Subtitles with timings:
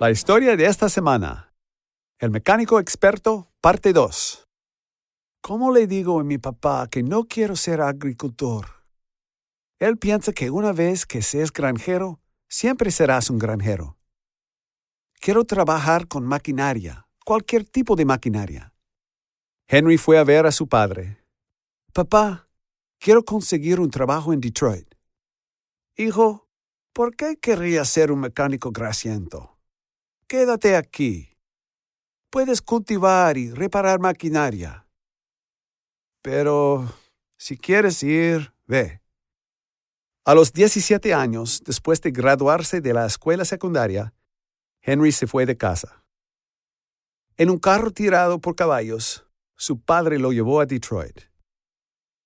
[0.00, 1.52] La historia de esta semana.
[2.18, 4.48] El mecánico experto, parte 2.
[5.42, 8.64] ¿Cómo le digo a mi papá que no quiero ser agricultor?
[9.78, 12.18] Él piensa que una vez que seas granjero,
[12.48, 13.98] siempre serás un granjero.
[15.20, 18.72] Quiero trabajar con maquinaria, cualquier tipo de maquinaria.
[19.68, 21.18] Henry fue a ver a su padre.
[21.92, 22.48] Papá,
[22.98, 24.94] quiero conseguir un trabajo en Detroit.
[25.94, 26.48] Hijo,
[26.94, 29.59] ¿por qué querrías ser un mecánico grasiento?
[30.30, 31.36] Quédate aquí.
[32.30, 34.86] Puedes cultivar y reparar maquinaria.
[36.22, 36.88] Pero
[37.36, 39.02] si quieres ir, ve.
[40.24, 44.14] A los 17 años, después de graduarse de la escuela secundaria,
[44.82, 46.04] Henry se fue de casa.
[47.36, 49.26] En un carro tirado por caballos,
[49.56, 51.22] su padre lo llevó a Detroit.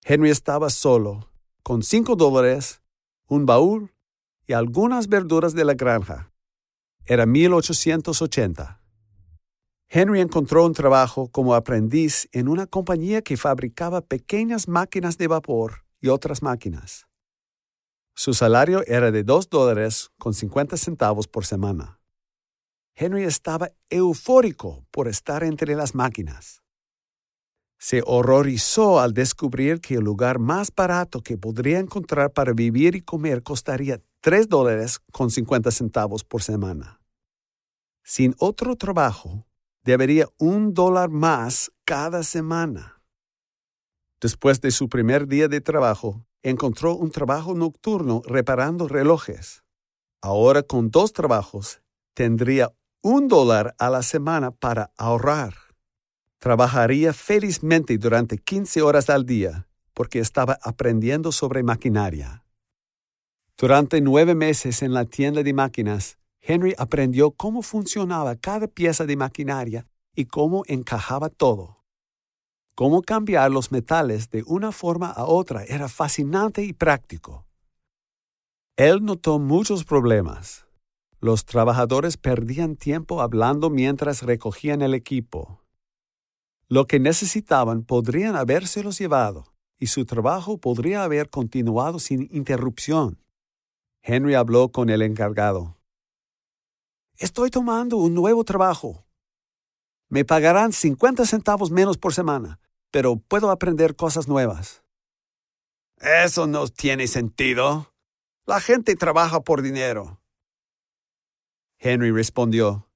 [0.03, 2.83] Henry estaba solo, con cinco dólares,
[3.29, 3.95] un baúl
[4.47, 6.34] y algunas verduras de la granja.
[7.07, 8.81] Era 1880.
[9.89, 15.85] Henry encontró un trabajo como aprendiz en una compañía que fabricaba pequeñas máquinas de vapor
[16.01, 17.07] y otras máquinas.
[18.15, 22.01] Su salario era de dos dólares con 50 centavos por semana.
[22.95, 26.64] Henry estaba eufórico por estar entre las máquinas.
[27.85, 33.03] Se horrorizó al descubrir que el lugar más barato que podría encontrar para vivir y
[33.03, 37.03] comer costaría tres dólares con 50 centavos por semana.
[38.03, 39.47] Sin otro trabajo,
[39.83, 43.03] debería un dólar más cada semana.
[44.19, 49.63] Después de su primer día de trabajo, encontró un trabajo nocturno reparando relojes.
[50.23, 51.83] Ahora con dos trabajos,
[52.15, 55.64] tendría un dólar a la semana para ahorrar.
[56.45, 62.45] Trabajaría felizmente durante 15 horas al día porque estaba aprendiendo sobre maquinaria.
[63.57, 69.17] Durante nueve meses en la tienda de máquinas, Henry aprendió cómo funcionaba cada pieza de
[69.17, 71.83] maquinaria y cómo encajaba todo.
[72.75, 77.47] Cómo cambiar los metales de una forma a otra era fascinante y práctico.
[78.77, 80.67] Él notó muchos problemas.
[81.21, 85.64] Los trabajadores perdían tiempo hablando mientras recogían el equipo.
[86.69, 93.21] Lo que necesitaban podrían habérselos llevado y su trabajo podría haber continuado sin interrupción.
[94.03, 95.77] Henry habló con el encargado.
[97.17, 99.05] Estoy tomando un nuevo trabajo.
[100.09, 102.61] Me pagarán 50 centavos menos por semana,
[102.91, 104.83] pero puedo aprender cosas nuevas.
[105.99, 107.93] Eso no tiene sentido.
[108.47, 110.21] La gente trabaja por dinero.
[111.79, 112.89] Henry respondió,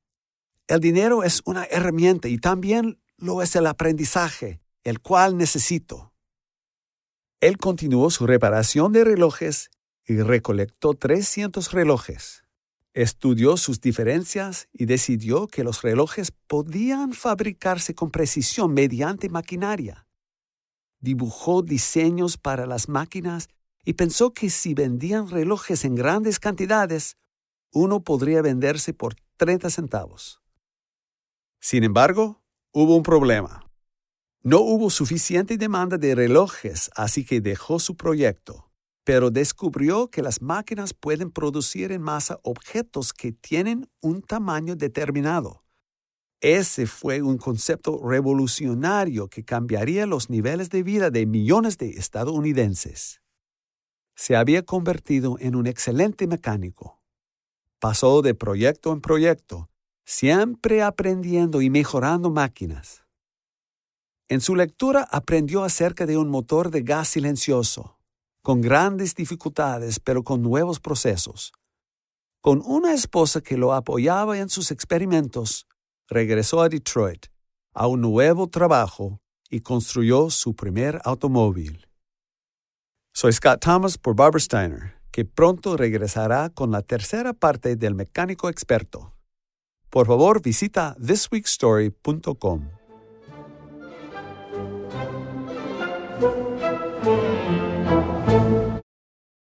[0.66, 6.14] El dinero es una herramienta y también lo es el aprendizaje, el cual necesito.
[7.40, 9.70] Él continuó su reparación de relojes
[10.06, 12.42] y recolectó 300 relojes
[13.02, 20.08] estudió sus diferencias y decidió que los relojes podían fabricarse con precisión mediante maquinaria.
[20.98, 23.48] Dibujó diseños para las máquinas
[23.84, 27.16] y pensó que si vendían relojes en grandes cantidades,
[27.72, 30.42] uno podría venderse por 30 centavos.
[31.60, 32.42] Sin embargo,
[32.82, 33.64] hubo un problema.
[34.42, 38.68] No hubo suficiente demanda de relojes, así que dejó su proyecto
[39.08, 45.64] pero descubrió que las máquinas pueden producir en masa objetos que tienen un tamaño determinado.
[46.42, 53.22] Ese fue un concepto revolucionario que cambiaría los niveles de vida de millones de estadounidenses.
[54.14, 57.00] Se había convertido en un excelente mecánico.
[57.78, 59.70] Pasó de proyecto en proyecto,
[60.10, 63.04] siempre aprendiendo y mejorando máquinas.
[64.26, 67.98] En su lectura aprendió acerca de un motor de gas silencioso,
[68.40, 71.52] con grandes dificultades, pero con nuevos procesos.
[72.40, 75.66] Con una esposa que lo apoyaba en sus experimentos,
[76.08, 77.26] regresó a Detroit
[77.74, 79.20] a un nuevo trabajo
[79.50, 81.86] y construyó su primer automóvil.
[83.12, 88.48] Soy Scott Thomas por Barbara Steiner, que pronto regresará con la tercera parte del mecánico
[88.48, 89.17] experto.
[89.90, 92.78] Por favor, visita thisweekstory.com.